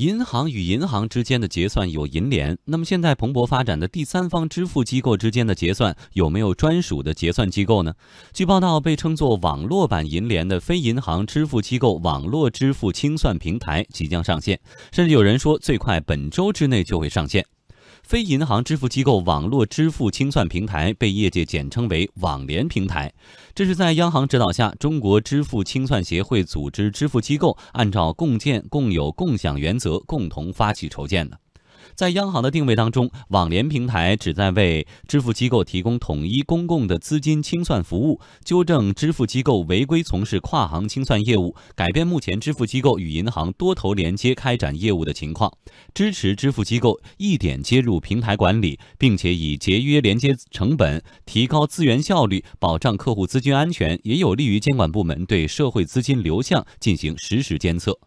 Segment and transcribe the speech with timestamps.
[0.00, 7.92] 银行与银行之间的结算有银联，那么现在蓬勃发展的第三方支付机构之间的结算有没有专属的结算机构呢？
[8.32, 14.58] 据报道，被称作网络版银联的非银行支付机构网络支付清算平台即将上线，
[14.90, 17.44] 甚至有人说最快本周之内就会上线。
[18.10, 23.12] 非银行支付机构网络支付清算平台被业界简称为网联平台，
[23.54, 31.38] 这是在央行指导下，中国支付清算协会组织支付机构按照共建、共有、共享原则共同发起筹建的。
[32.00, 45.52] 在央行的定位当中，网联平台旨在为支付机构提供统一公共的资金清算服务，纠正支付机构违规从事跨行清算业务，改变目前支付机构与银行多头连接开展业务的情况，
[45.92, 57.98] 支持支付机构一点接入平台管理，并且以节约连接成本、提高资源效率、保障客户资金安全，也有利于监管部门对社会资金流向进行实时监测。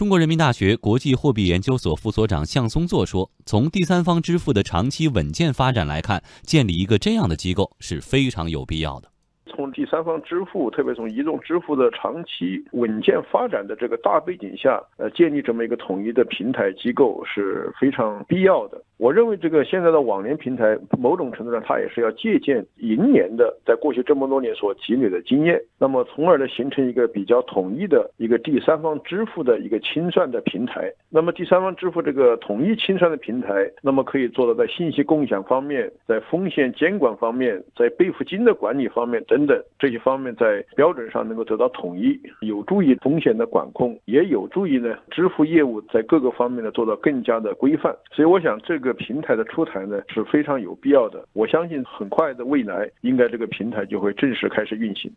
[0.00, 9.08] 中国人民大学国际货币研究所副所长向松作说：“从第三方支付的长期稳健发展来看，建立一个这样的机构是非常有必要的。
[9.44, 30.92] 从第三方支付，特别从移动支付的长期稳健发展的这个大背景下，呃，建立这么一个统一的平台机构是非常必要的。”我认为这个现在的网联平台，某种程度上它也是要借鉴银联的在过去这么多年所积累的经验，那么从而呢形成一个比较统一的一个第三方支付的一个清算的平台。
[31.08, 47.96] 那么第三方支付这个统一清算的平台，那么可以做到在信息共享方面，在风险监管方面，在备付金的管理方面等等这些方面，在标准上能够得到统一，有助于风险的管控，也有助于呢支付业务在各个方面呢做到更加的规范。
[48.12, 48.89] 所以我想这个。
[48.94, 55.12] 平台的出台呢是非常有必要的，我相信很快的未来，应该这个平台就会正式开始运行。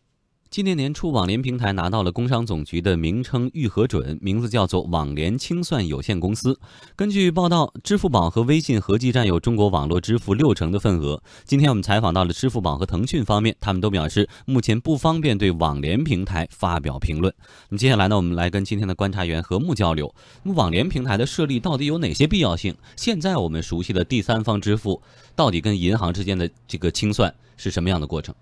[0.53, 6.59] 今年年初，网联平台拿到了工商总局的名称预核准，名字叫做网联清算有限公司。
[6.95, 11.23] 根据报道，支付宝和微信合计占有中国网络支付六成的份额。
[11.43, 17.33] 今天我们采访到了支付宝和腾讯方面，他们都表示目前不方便对网联平台发表评论。
[17.69, 20.13] 那么接下来呢，我们来跟今天的观察员何木交流。
[20.43, 22.75] 那么网联平台的设立到底有哪些必要性？
[22.95, 25.01] 现在我们熟悉的第三方支付，
[25.35, 28.35] 到底跟银行之间的这个清算是什么样的过程？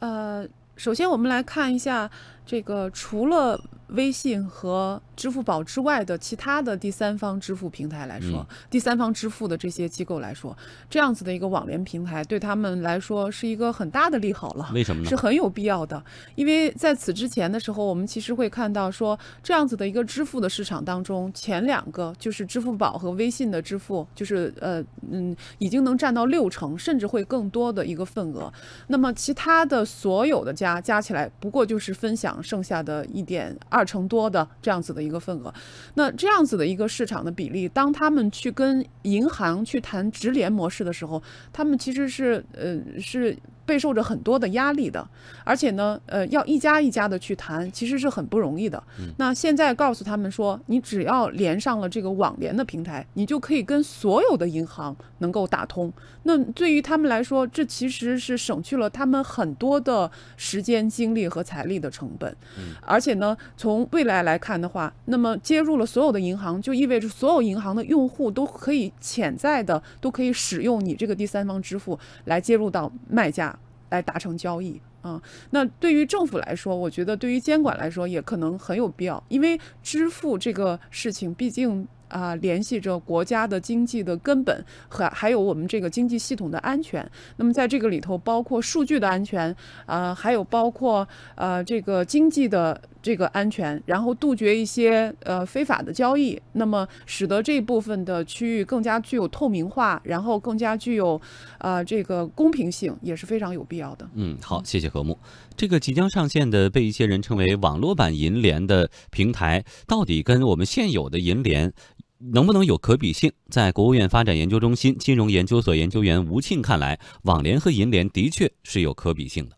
[0.00, 0.46] 呃。
[0.78, 2.08] 首先，我们来看一下
[2.48, 10.56] 这个除了微信和支付宝之外的其他的第三方支付平台来说，第三方支付的这些机构来说，
[10.88, 14.70] 这样子的一个网联平台对他们来说是一个很大的利好了。
[14.72, 15.08] 为什么呢？
[15.08, 16.02] 是很有必要的，
[16.36, 28.50] 因为在此之前的时候，我们其实会看到说，这样子的一个支付的市场当中，前两个就是支付宝和微信的支付，就是呃嗯，已经能占到六成，甚至会更多的一个份额。
[28.86, 35.52] 那么其他的所有的加加起来，不过就是分享剩下的一点二成多的这样子的一个份额。
[35.94, 41.22] 那这样子的一个市场的比例，当他们去跟银行去谈直联模式的时候，
[41.52, 43.36] 他们其实是呃是。
[43.68, 45.06] 备受着很多的压力的，
[45.44, 48.82] 而且呢，呃，要一家一家的去谈，其实是很不容易的。
[49.18, 55.92] 那现在告诉他们说，你只要连上了这个网联的平台，你就可以跟所有的银行能够打通。
[56.22, 62.34] 那对于他们来说，这其实是省去了他们很多的时间、精力和财力的成本。
[62.80, 73.57] 而且呢，从未来来看的话，那么接入了所有的银行，就意味着所有银行的用户都可以潜在的都可以使用你这个第三方支付来接入到卖家。
[73.90, 81.86] 来达成交易啊，那对于政府来说，我觉得对于监管来说也可能很有必要，因为支付这个事情毕竟。
[82.08, 87.08] 啊，联系着国家的经济的根本和还有我们这个经济系统的安全。
[87.36, 89.54] 那么在这个里头，包括数据的安全，
[89.86, 101.20] 啊，还有包括呃这个经济的这个安全，然后杜绝一些呃非法的交易，那么使得这部分的区域更加具有透明化，然后更加具有
[101.58, 104.08] 啊这个公平性，也是非常有必要的。
[104.14, 105.18] 嗯，好，谢谢何木。
[105.56, 111.72] 这个即将上线的被一些人称为网络版银联的平台，到底跟我们现有的银联？
[112.18, 113.32] 能不能有可比性？
[113.48, 119.56] 在国务院发展研究中心金融研究所研究员吴庆看来，网联和银联的确是有可比性的。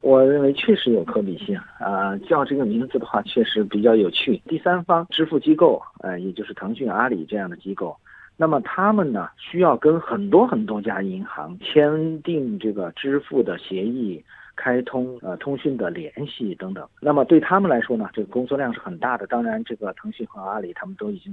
[0.00, 4.40] 我认为确实有可比性啊，叫这个名字的话，确实比较有趣。
[4.46, 7.96] 第三方支付机构，呃，也就是腾讯、阿里这样的机构，
[8.36, 14.24] 那么他们呢，需要跟很多很多家银行签订这个支付的协议。
[14.56, 19.26] 开通呃通讯的联系等等，那么对他们来说呢，这个工作量是很大的。
[19.26, 21.32] 当然，这个腾讯和阿里他们都已经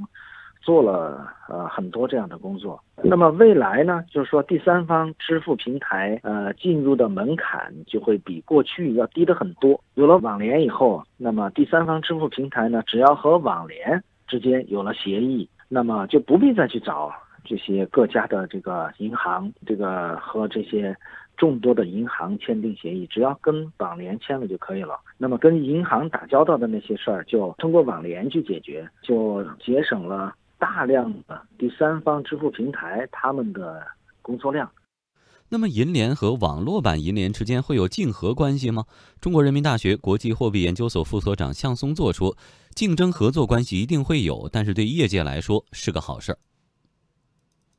[0.61, 2.81] 做了呃很多这样的工作。
[3.03, 9.81] 那么未来呢，就是说第三方支付平台呃进入的门槛就会比过去要低的很多。
[9.95, 17.11] 有了网联以后，那么第三方支付平台呢，只要和网联之间有了协议，那么就不必再去找
[17.43, 20.95] 这些各家的这个银行，这个和这些
[21.35, 24.99] 众多的银行签订协议，只要跟网联签了就可以了。
[25.17, 33.81] 那么跟银行打交道的那些事儿，就通过网联去解决，就节省了大量的第三方支付平台他们的
[34.21, 34.69] 工作量。
[35.49, 38.85] 那么银联和网络版银联之间会有竞合关系吗？
[39.19, 42.35] 中国人民大学国际货币研究所副所长向松作说
[42.73, 46.37] ：“竞争合作关系一定会有，但是对业界来说是个好事儿。”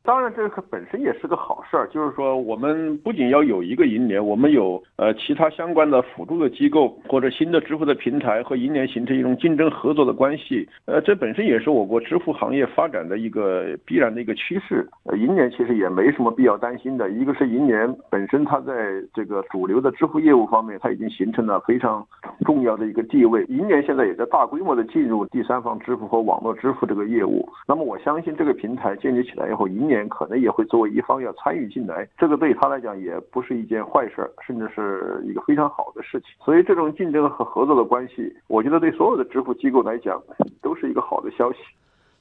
[0.05, 1.89] 当然，这个本身也是个好事儿。
[1.89, 10.69] 就是说，我们不仅要有一个银联，我们有呃其他相关的辅助的机构或者新的支付的平台和银联形成一种竞争合作的关系。
[10.85, 14.87] 呃，这本身也是我国支付行业发展的一个必然的一个趋势。
[15.05, 17.09] 呃，银联其实也没什么必要担心的。
[17.09, 22.07] 一个是银联本身它在这个主流的支付业务方面，它已经形成了非常
[22.45, 23.43] 重要的一个地位。
[23.49, 27.49] 银联现在也在大规模的进入第三方支付和网络支付这个业务。
[27.67, 29.94] 那么我相信这个平台建立起来以后，银联。
[30.09, 36.31] 可能也会作为一方要参与进来，这个对他来讲也不是一件坏事，甚至是一个非常好的事情。
[36.45, 40.23] 所以这种竞争和合作的关系，我觉得对所有的支付机构来讲
[40.63, 41.59] 都是一个好的消息。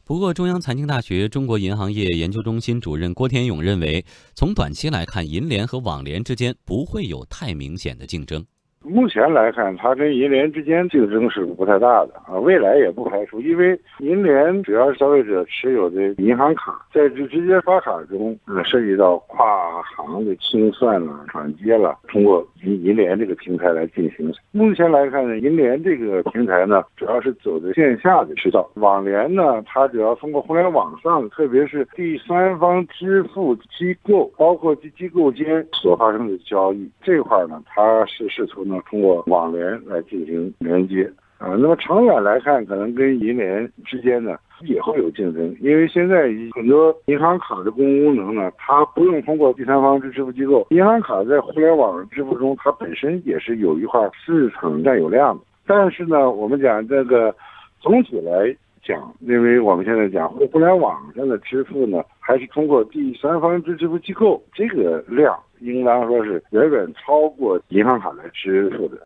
[0.05, 4.03] 不过，中央财经大学中国银行业研究中心主任郭天勇认为，
[4.35, 8.45] 从短期来看，银联和网联之间不会有太明显的竞争。
[8.83, 24.33] 目前来看，它跟银联之间竞争是不太大的啊，未来也不排除，因为银联主要是消费者持有的银行卡，在这直接刷卡中，呃，涉及到跨行的清算了、转接了，通过银银联这个平台来进行。
[24.51, 38.63] 目前来看呢，银联这个平台呢，主要是走的线下的渠道，网联呢，它主要通过互联网上，特别是第三方支付机构，包括机机构间所发生的交易这块呢，它是试图。
[38.81, 41.11] 通过网联来进行连接。
[41.39, 55.43] 啊，那么长远来看，可能跟银联之间呢也会有竞争，因为现在很多银行卡的功能呢，它不用通过第三方支支付机构，银行卡在互联网支付中，它本身也是有一块市场占有量的。
[55.67, 57.35] 但是呢，我们讲这个
[57.81, 65.37] 总体来讲，因为我们现在讲互联网上的支付呢，还是通过第三方支支付机构，这个量。
[65.59, 68.97] 应当说是远远超过银行卡来支付的。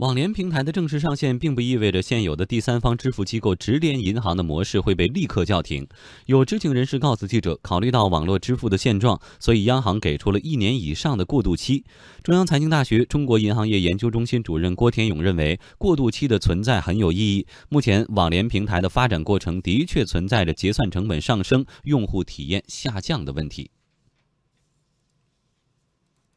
[0.00, 5.86] 网联平台的正式上线，并不意味着现有的第三方支付机构直连银行的模式会被立刻叫停。
[6.24, 11.84] 有知情人士告诉记者，考虑到网络支付的现状，所以央行给出了一年以上的过渡期。
[12.22, 17.46] 中央财经大学中国银行业研究中心主任郭天勇认为，过渡期的存在很有意义。
[17.68, 23.70] 目前，网联平台的发展过程的确存在着结算成本上升、用户体验下降的问题。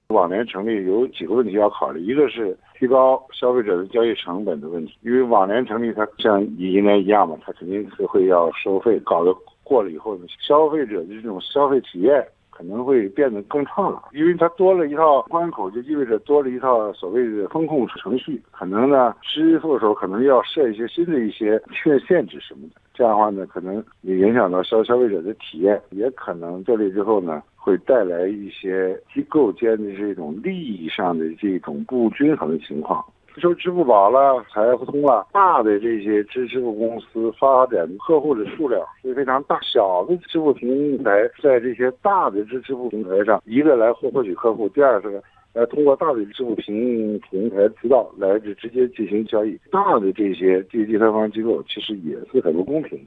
[0.09, 9.33] 网联成立有几个问题要考虑，一个是提高消费者的交易成本的问题，因为网联成立它像银联一样嘛，它肯定是会要收费，搞得
[9.63, 27.41] 过了以后呢，消费者的这种消费体验可能会变得更差了，因为它多了一套关口，就意味着多了一套所谓的风控程序，可能呢支付的时候可能要设一些新的一些限限制什么的，这样的话呢，可能也影响到消消费者的体验，也可能这里之后呢。
[27.63, 33.01] 会带来一些机构间的这种利益上的这种不均衡的情况。
[33.37, 49.57] 说支付宝了、财付通了，大的这些支支付公司发展客户的数量是非常大，小的支付平台在这些大的支支付平台上，一个来获获取客户，第二个来通过大的支付平平台渠道来直直接进行交易。
[49.71, 52.99] 大的这些第第三方机构其实也是很不公平。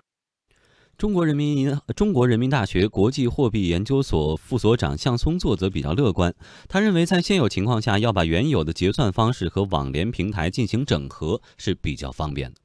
[0.99, 6.33] 中国人民银中国人民大学国际货币研究所副所长向松作则比较乐观，
[6.71, 12.57] 他认为在现有情况下，要把原有的结算方式和网联平台进行整合是比较方便的。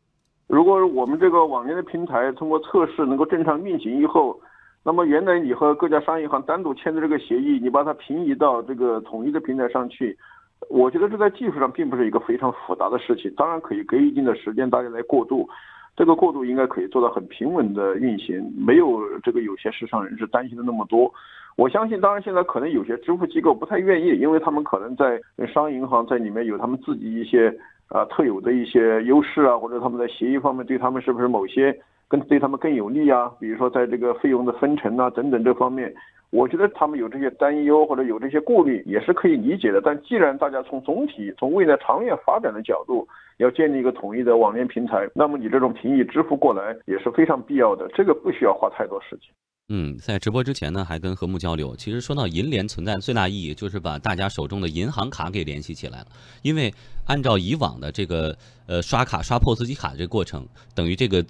[0.47, 4.39] 如果我们这个网联的平台通过测试能够正常运行以后，
[4.81, 10.17] 那么原来你和各家商业银行单独签的这个协议，你把它平移到这个统一的平台上去，
[10.69, 15.45] 我觉得这在技术上并不是一个非常复杂的事情，当然可以给一定的时间大家来过渡。
[15.95, 21.11] 这个过渡应该可以做到很平稳的运行，没有这个有些市场人士担心的那么多。
[21.57, 25.19] 我相信，当然现在可能有些支付机构不太愿意，因为他们可能在
[25.53, 27.53] 商业银行在里面有他们自己一些
[27.89, 33.31] 啊特有的一些优势啊，或者他们在协议方面对他们是不是某些更对他们更有利啊？
[33.39, 35.93] 比如说在这个费用的分成啊等等这方面。
[36.31, 43.05] 我觉得他们有这些担忧或者有这些顾虑也是可以理解的，但既然大家从总体、从未来长远发展的角度
[43.41, 49.29] 要建立一个统一的网联平台，那么你这种平移支付过来也是非常必要的，这个不需要花太多时间。
[49.69, 56.07] 嗯，在直播之前呢，还跟何木交流，其实说到银联存在最大意义，就是把大家手中的银行卡给联系起来了，
[56.41, 56.73] 因为
[57.07, 58.35] 按照以往的这个
[58.67, 61.25] 呃刷卡刷 POS 机卡这个过程，等于这个。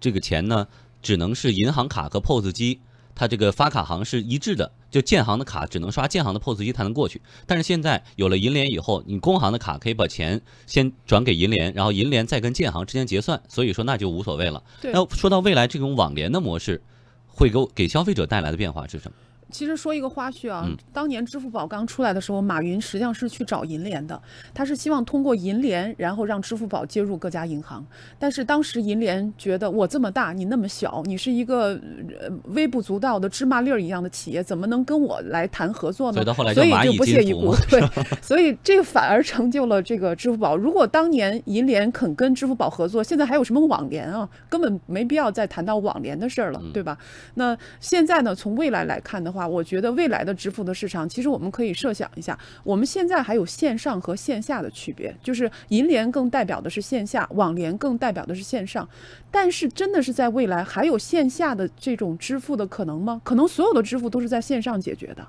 [0.00, 0.66] 这个钱呢，
[1.00, 2.80] 只能是银行卡和 POS 机，
[3.14, 7.20] 它这个发卡行是一致的，就建行的卡只能刷建行的 POS 机才能过去。
[7.46, 14.62] 但是现在有了银联以后，你工行的卡可以把钱先转给银联，然后银联再跟建行之间结算，所以说那就无所谓了。
[14.80, 16.82] 对那说到未来这种网联的模式，
[17.26, 19.16] 会给我给消费者带来的变化是什么？
[19.52, 24.20] 其实说一个花絮啊，嗯当年支付宝刚出来的时候，马云实际上是去找银联的，
[24.52, 27.86] 他是希望通过银联，然后让支付宝接入各家银行。
[28.18, 31.78] 但是当时银联觉得我这么大，你那么小，你是一个
[32.18, 36.14] 呃微不足道的芝麻粒儿一样的企业，怎么能跟我来谈合作呢？
[36.14, 37.54] 所以到后来所以就不屑一顾。
[37.68, 37.80] 对，
[38.22, 40.56] 所以这个反而成就了这个支付宝。
[40.56, 44.28] 如果当年银联肯跟支付宝合作，现在还有什么网联啊？
[44.48, 46.96] 根本没必要再谈到网联的事儿了，嗯对吧？
[47.34, 58.88] 那现在呢，从未来来看的话，我觉得未来的支付的市场，其实我们可以设想一下，我们现在还有线上和线下的区别，就是银联更代表的是线下，网联更代表的是线上。
[59.30, 63.20] 但是真的是在未来还有线下的这种支付的可能吗？
[63.24, 65.26] 可能所有的支付都是在线上解决的。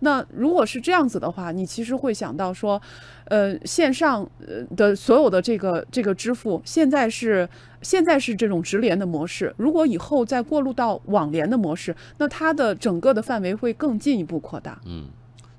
[0.00, 2.80] 那如果是这样子的话，你其实会想到说，
[3.26, 7.48] 呃，线上呃的所有的这个这个支付，现在是
[7.80, 14.80] 现在是这种直连的模式，如果以后再过渡到网联的模式，那它的整个的范围会更进一步扩大。
[14.84, 15.06] 嗯，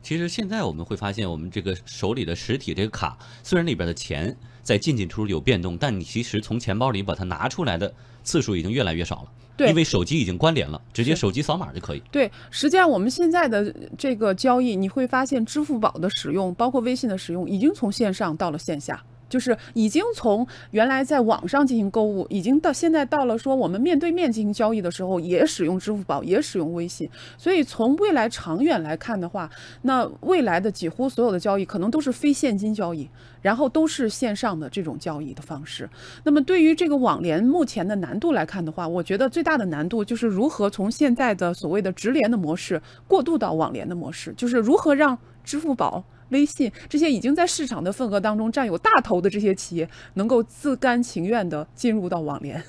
[0.06, 7.92] 其实现在我们会发现，我们这个手里的实体这个卡，虽然里边的钱在进进出出有变动，但你其实从钱包里把它拿出来的
[8.24, 9.32] 次数已经越来越少了。
[9.58, 12.04] 对因为手机已经关联了，直接手机扫码就可以。
[12.12, 19.04] 对，实际上我们现在的这个交易，你会发现支付宝的使用，包括微信的使用，已经从线上到了线下。
[19.28, 27.10] 就是已经从原来在网上进行购物，已经到现在到了说我们面对面进行交易的时候，也使用支付宝，也使用微信。
[27.38, 29.50] 所以从未来长远来看的话，
[29.82, 33.10] 那未来的几乎所有的交易可能都是非现金交易，
[33.42, 35.90] 然后都是线上的这种交易的方式。
[36.24, 46.04] 那么对于这个网联目前的难度来看的话，我觉得最大的难度就是如何从现在的所谓的直连的模式过渡到网联的模式，就是如何让支付宝。
[46.30, 52.64] 微信这些已经在市场的份额当中占有大头的这些企业，能够自甘情愿地进入到网联。